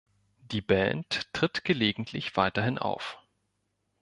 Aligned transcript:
Die 0.49 0.61
Band 0.61 1.31
tritt 1.31 1.63
gelegentlich 1.63 2.35
weiterhin 2.35 2.79
auf. 2.79 3.19